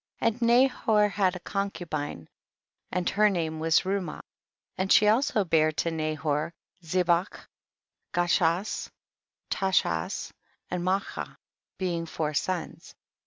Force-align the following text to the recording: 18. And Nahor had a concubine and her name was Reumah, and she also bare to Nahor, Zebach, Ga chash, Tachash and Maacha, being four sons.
18. 0.23 0.33
And 0.33 0.41
Nahor 0.71 1.09
had 1.09 1.35
a 1.35 1.39
concubine 1.39 2.27
and 2.91 3.07
her 3.11 3.29
name 3.29 3.59
was 3.59 3.85
Reumah, 3.85 4.23
and 4.75 4.91
she 4.91 5.07
also 5.07 5.45
bare 5.45 5.71
to 5.73 5.91
Nahor, 5.91 6.55
Zebach, 6.83 7.47
Ga 8.11 8.25
chash, 8.25 8.89
Tachash 9.51 10.31
and 10.71 10.83
Maacha, 10.83 11.37
being 11.77 12.07
four 12.07 12.33
sons. 12.33 12.95